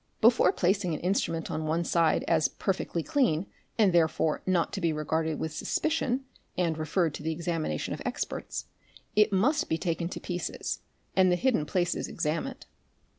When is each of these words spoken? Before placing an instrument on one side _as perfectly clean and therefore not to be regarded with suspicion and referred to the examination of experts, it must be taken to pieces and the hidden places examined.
Before 0.19 0.51
placing 0.51 0.95
an 0.95 0.99
instrument 1.01 1.51
on 1.51 1.67
one 1.67 1.83
side 1.83 2.25
_as 2.27 2.49
perfectly 2.57 3.03
clean 3.03 3.45
and 3.77 3.93
therefore 3.93 4.41
not 4.47 4.73
to 4.73 4.81
be 4.81 4.91
regarded 4.91 5.37
with 5.37 5.53
suspicion 5.53 6.21
and 6.57 6.75
referred 6.75 7.13
to 7.13 7.21
the 7.21 7.31
examination 7.31 7.93
of 7.93 8.01
experts, 8.03 8.65
it 9.15 9.31
must 9.31 9.69
be 9.69 9.77
taken 9.77 10.09
to 10.09 10.19
pieces 10.19 10.79
and 11.15 11.31
the 11.31 11.35
hidden 11.35 11.67
places 11.67 12.07
examined. 12.07 12.65